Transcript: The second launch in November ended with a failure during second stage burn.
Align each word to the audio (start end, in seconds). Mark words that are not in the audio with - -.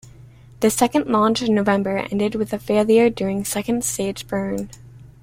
The 0.61 0.71
second 0.71 1.05
launch 1.05 1.43
in 1.43 1.53
November 1.53 1.99
ended 2.09 2.33
with 2.33 2.53
a 2.53 2.57
failure 2.57 3.07
during 3.11 3.45
second 3.45 3.83
stage 3.83 4.25
burn. 4.27 4.71